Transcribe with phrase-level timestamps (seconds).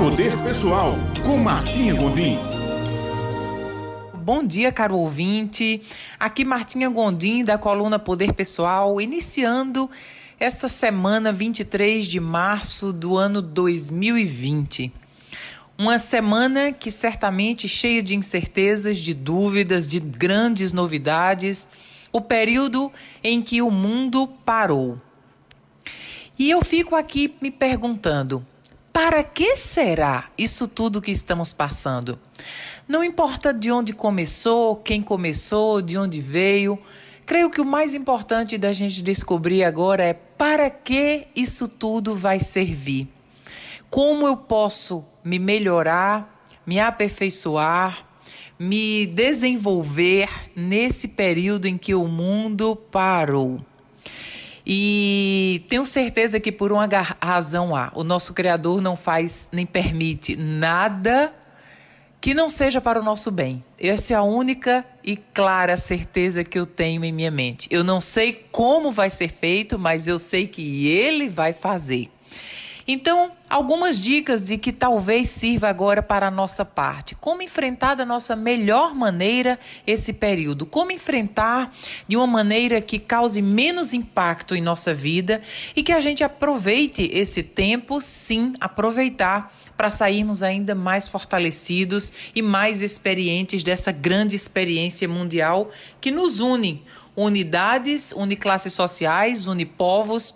[0.00, 0.94] Poder Pessoal,
[1.26, 2.38] com Martinha Gondim.
[4.14, 5.82] Bom dia, caro ouvinte.
[6.18, 9.90] Aqui Martinha Gondim, da coluna Poder Pessoal, iniciando
[10.38, 14.90] essa semana 23 de março do ano 2020.
[15.76, 21.68] Uma semana que certamente cheia de incertezas, de dúvidas, de grandes novidades,
[22.10, 22.90] o período
[23.22, 24.98] em que o mundo parou.
[26.38, 28.46] E eu fico aqui me perguntando:
[28.92, 32.18] para que será isso tudo que estamos passando?
[32.88, 36.78] Não importa de onde começou, quem começou, de onde veio.
[37.24, 42.40] Creio que o mais importante da gente descobrir agora é para que isso tudo vai
[42.40, 43.08] servir.
[43.88, 48.06] Como eu posso me melhorar, me aperfeiçoar,
[48.58, 53.60] me desenvolver nesse período em que o mundo parou.
[54.66, 56.88] E tenho certeza que por uma
[57.20, 61.34] razão há, o nosso Criador não faz nem permite nada
[62.20, 63.64] que não seja para o nosso bem.
[63.78, 67.66] Essa é a única e clara certeza que eu tenho em minha mente.
[67.70, 72.10] Eu não sei como vai ser feito, mas eu sei que Ele vai fazer.
[72.86, 77.14] Então, algumas dicas de que talvez sirva agora para a nossa parte.
[77.14, 80.66] Como enfrentar da nossa melhor maneira esse período?
[80.66, 81.72] Como enfrentar
[82.08, 85.40] de uma maneira que cause menos impacto em nossa vida
[85.76, 92.42] e que a gente aproveite esse tempo, sim, aproveitar para sairmos ainda mais fortalecidos e
[92.42, 95.70] mais experientes dessa grande experiência mundial
[96.00, 96.82] que nos une.
[97.16, 100.34] Unidades, une classes sociais, une povos,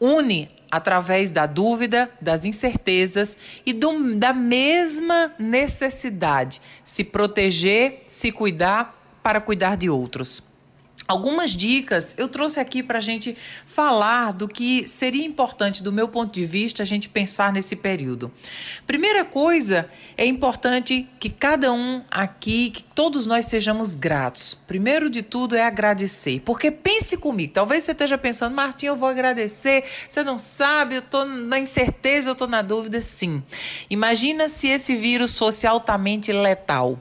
[0.00, 8.98] une através da dúvida, das incertezas e do, da mesma necessidade se proteger, se cuidar
[9.22, 10.51] para cuidar de outros.
[11.12, 16.08] Algumas dicas eu trouxe aqui para a gente falar do que seria importante, do meu
[16.08, 18.32] ponto de vista, a gente pensar nesse período.
[18.86, 24.54] Primeira coisa, é importante que cada um aqui, que todos nós sejamos gratos.
[24.54, 29.10] Primeiro de tudo é agradecer, porque pense comigo, talvez você esteja pensando, Martim, eu vou
[29.10, 33.02] agradecer, você não sabe, eu estou na incerteza, eu estou na dúvida.
[33.02, 33.42] Sim.
[33.90, 36.98] Imagina se esse vírus fosse altamente letal.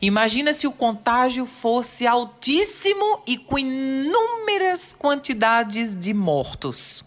[0.00, 7.04] Imagina se o contágio fosse altíssimo e com inúmeras quantidades de mortos.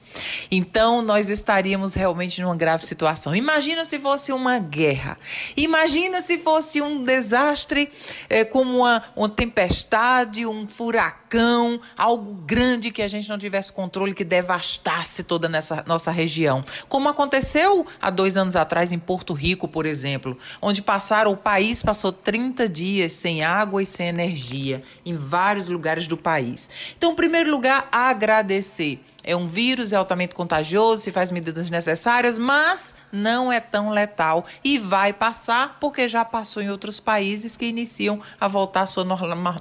[0.49, 3.35] Então nós estaríamos realmente numa grave situação.
[3.35, 5.17] Imagina se fosse uma guerra.
[5.55, 7.91] Imagina se fosse um desastre
[8.29, 14.13] é, como uma, uma tempestade, um furacão, algo grande que a gente não tivesse controle,
[14.13, 16.63] que devastasse toda nessa nossa região.
[16.87, 21.83] Como aconteceu há dois anos atrás em Porto Rico, por exemplo, onde passaram, o país
[21.83, 26.69] passou 30 dias sem água e sem energia em vários lugares do país.
[26.97, 32.37] Então, em primeiro lugar, agradecer é um vírus, é altamente contagioso, se faz medidas necessárias,
[32.37, 37.65] mas não é tão letal e vai passar porque já passou em outros países que
[37.65, 39.03] iniciam a voltar à sua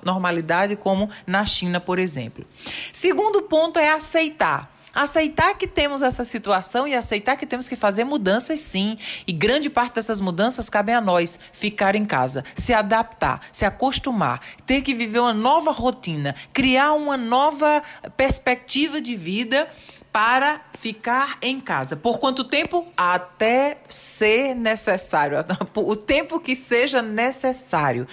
[0.05, 2.45] normalidade, como na China, por exemplo.
[2.93, 4.74] Segundo ponto é aceitar.
[4.95, 8.99] Aceitar que temos essa situação e aceitar que temos que fazer mudanças sim.
[9.27, 14.41] E grande parte dessas mudanças cabe a nós ficar em casa, se adaptar, se acostumar,
[14.67, 17.83] ter que viver uma nova rotina, criar uma nova
[18.17, 19.69] perspectiva de vida
[20.15, 21.97] para ficar em casa.
[21.97, 22.87] Por quanto tempo?
[22.97, 25.39] Até ser necessário.
[25.75, 28.07] O tempo que seja necessário.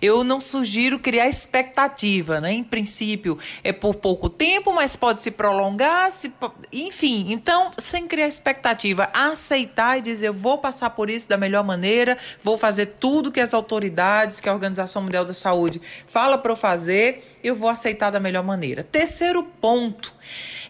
[0.00, 2.52] Eu não sugiro criar expectativa, né?
[2.52, 6.32] Em princípio, é por pouco tempo, mas pode se prolongar, se...
[6.72, 7.32] enfim.
[7.32, 12.16] Então, sem criar expectativa, aceitar e dizer: eu vou passar por isso da melhor maneira,
[12.40, 16.56] vou fazer tudo que as autoridades, que a Organização Mundial da Saúde fala para eu
[16.56, 18.84] fazer, eu vou aceitar da melhor maneira.
[18.84, 20.14] Terceiro ponto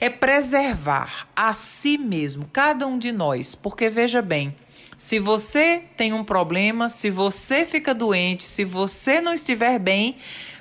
[0.00, 4.54] é preservar a si mesmo, cada um de nós, porque veja bem,
[4.97, 10.16] se você tem um problema, se você fica doente, se você não estiver bem,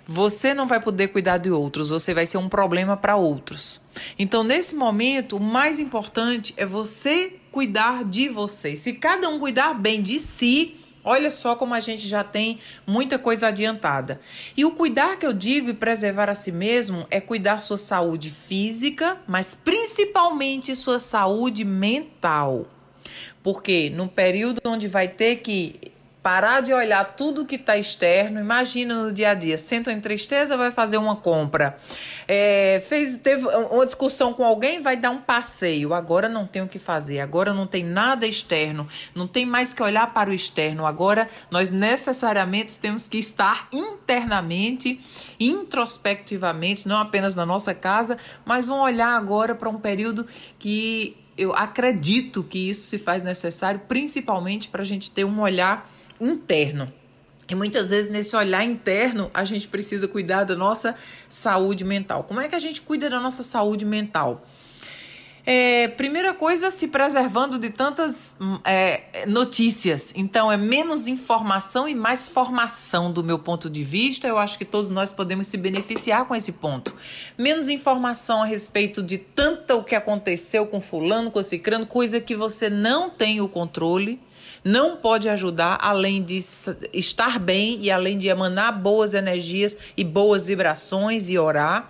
[0.05, 3.81] você não vai poder cuidar de outros, você vai ser um problema para outros.
[4.17, 8.77] Então, nesse momento, o mais importante é você cuidar de você.
[8.77, 13.17] Se cada um cuidar bem de si, Olha só como a gente já tem muita
[13.17, 14.19] coisa adiantada.
[14.55, 18.29] E o cuidar que eu digo e preservar a si mesmo é cuidar sua saúde
[18.29, 22.65] física, mas principalmente sua saúde mental.
[23.41, 25.79] Porque no período onde vai ter que
[26.21, 28.39] parar de olhar tudo que está externo.
[28.39, 31.77] Imagina no dia a dia, senta em tristeza, vai fazer uma compra.
[32.27, 35.93] É, fez, teve uma discussão com alguém, vai dar um passeio.
[35.93, 39.81] Agora não tem o que fazer, agora não tem nada externo, não tem mais que
[39.81, 40.85] olhar para o externo.
[40.85, 44.99] Agora nós necessariamente temos que estar internamente,
[45.39, 50.27] introspectivamente, não apenas na nossa casa, mas vamos olhar agora para um período
[50.59, 55.87] que eu acredito que isso se faz necessário, principalmente para a gente ter um olhar
[56.19, 56.91] interno.
[57.49, 60.95] E muitas vezes nesse olhar interno a gente precisa cuidar da nossa
[61.29, 62.23] saúde mental.
[62.23, 64.45] Como é que a gente cuida da nossa saúde mental?
[65.49, 70.11] É, primeira coisa, se preservando de tantas hum, é, notícias.
[70.13, 74.27] Então, é menos informação e mais formação, do meu ponto de vista.
[74.27, 76.93] Eu acho que todos nós podemos se beneficiar com esse ponto.
[77.37, 82.35] Menos informação a respeito de tanto o que aconteceu com Fulano, com Cicrano, coisa que
[82.35, 84.19] você não tem o controle
[84.67, 86.37] não pode ajudar além de
[86.93, 91.89] estar bem e além de emanar boas energias e boas vibrações e orar.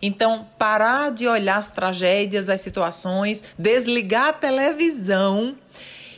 [0.00, 5.56] Então, parar de olhar as tragédias, as situações, desligar a televisão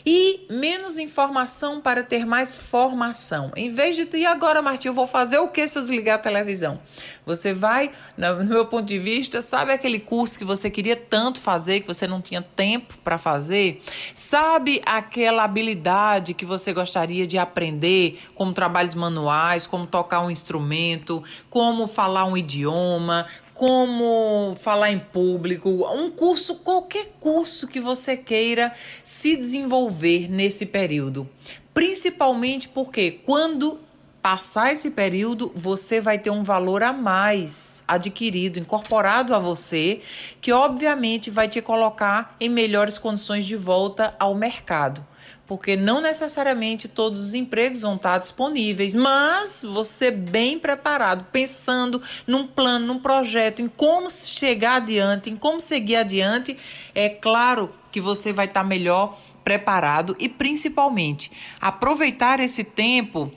[0.08, 3.50] e menos informação para ter mais formação.
[3.56, 6.18] Em vez de, e agora, Martim, eu vou fazer o que se eu desligar a
[6.18, 6.80] televisão?
[7.26, 11.80] Você vai, no meu ponto de vista, sabe aquele curso que você queria tanto fazer,
[11.80, 13.82] que você não tinha tempo para fazer?
[14.14, 21.20] Sabe aquela habilidade que você gostaria de aprender, como trabalhos manuais, como tocar um instrumento,
[21.50, 23.26] como falar um idioma,
[23.56, 28.70] como falar em público, um curso, qualquer curso que você queira
[29.02, 31.26] se desenvolver nesse período.
[31.72, 33.78] Principalmente porque quando
[34.20, 40.02] passar esse período, você vai ter um valor a mais adquirido, incorporado a você,
[40.38, 45.02] que obviamente vai te colocar em melhores condições de volta ao mercado
[45.46, 52.46] porque não necessariamente todos os empregos vão estar disponíveis, mas você bem preparado, pensando num
[52.46, 56.56] plano, num projeto, em como chegar adiante, em como seguir adiante,
[56.94, 61.30] é claro que você vai estar melhor preparado e principalmente
[61.60, 63.32] aproveitar esse tempo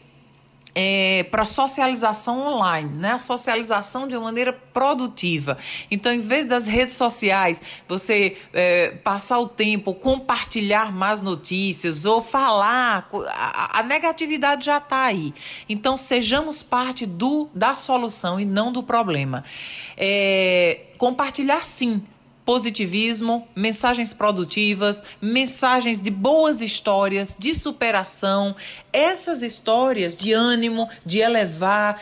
[0.75, 3.13] é, para socialização online, né?
[3.13, 5.57] A socialização de uma maneira produtiva.
[5.89, 12.21] Então, em vez das redes sociais, você é, passar o tempo, compartilhar mais notícias ou
[12.21, 15.33] falar, a, a negatividade já está aí.
[15.67, 19.43] Então, sejamos parte do da solução e não do problema.
[19.97, 22.03] É, compartilhar sim
[22.49, 28.55] positivismo, mensagens produtivas, mensagens de boas histórias, de superação,
[28.91, 32.01] essas histórias de ânimo, de elevar,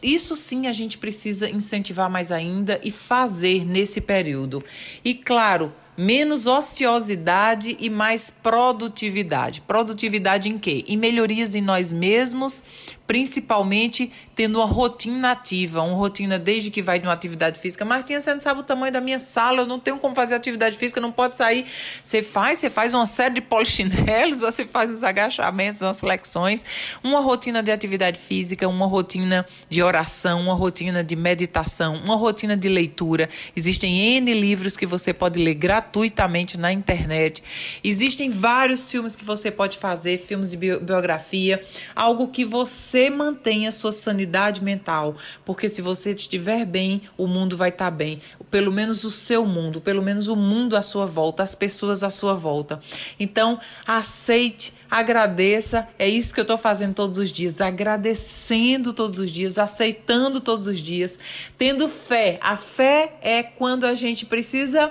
[0.00, 4.62] isso sim a gente precisa incentivar mais ainda e fazer nesse período.
[5.04, 9.60] E claro, menos ociosidade e mais produtividade.
[9.62, 10.84] Produtividade em quê?
[10.86, 12.62] Em melhorias em nós mesmos,
[13.04, 17.84] principalmente tendo uma rotina ativa, uma rotina desde que vai de uma atividade física.
[17.84, 20.78] Martinha, você não sabe o tamanho da minha sala, eu não tenho como fazer atividade
[20.78, 21.66] física, não pode sair.
[22.00, 26.64] Você faz, você faz uma série de polichinelos, você faz os agachamentos, as flexões,
[27.02, 32.56] uma rotina de atividade física, uma rotina de oração, uma rotina de meditação, uma rotina
[32.56, 33.28] de leitura.
[33.56, 37.42] Existem N livros que você pode ler gratuitamente na internet.
[37.82, 41.60] Existem vários filmes que você pode fazer, filmes de biografia,
[41.96, 44.27] algo que você mantenha sua sanidade
[44.62, 48.20] mental, porque se você estiver bem, o mundo vai estar tá bem.
[48.50, 52.10] Pelo menos o seu mundo, pelo menos o mundo à sua volta, as pessoas à
[52.10, 52.80] sua volta.
[53.18, 55.86] Então, aceite agradeça.
[55.98, 60.66] É isso que eu estou fazendo todos os dias, agradecendo todos os dias, aceitando todos
[60.66, 61.18] os dias,
[61.56, 62.38] tendo fé.
[62.40, 64.90] A fé é quando a gente precisa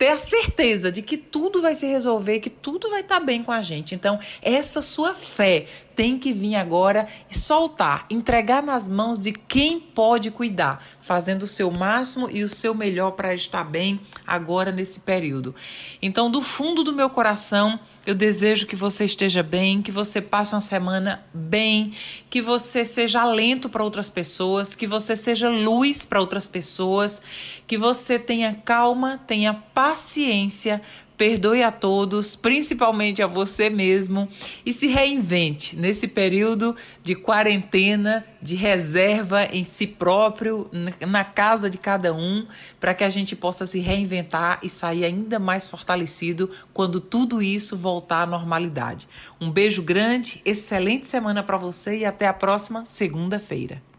[0.00, 3.42] ter a certeza de que tudo vai se resolver, que tudo vai estar tá bem
[3.42, 3.94] com a gente.
[3.94, 9.78] Então, essa sua fé tem que vir agora e soltar, entregar nas mãos de quem
[9.78, 15.00] pode cuidar, fazendo o seu máximo e o seu melhor para estar bem agora nesse
[15.00, 15.54] período.
[16.00, 20.54] Então, do fundo do meu coração, eu desejo que você esteja bem, que você passe
[20.54, 21.92] uma semana bem,
[22.30, 27.20] que você seja alento para outras pessoas, que você seja luz para outras pessoas,
[27.66, 30.80] que você tenha calma, tenha paciência
[31.20, 34.26] perdoe a todos, principalmente a você mesmo,
[34.64, 36.74] e se reinvente nesse período
[37.04, 40.70] de quarentena, de reserva em si próprio,
[41.06, 42.46] na casa de cada um,
[42.80, 47.76] para que a gente possa se reinventar e sair ainda mais fortalecido quando tudo isso
[47.76, 49.06] voltar à normalidade.
[49.38, 53.89] Um beijo grande, excelente semana para você e até a próxima segunda-feira.